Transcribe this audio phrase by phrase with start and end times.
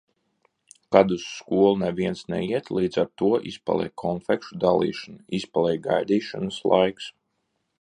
[0.95, 7.13] Kad uz skolu neviens neiet, līdz ar to izpaliek konfekšu dalīšana, izpaliek gaidīšanas laiks.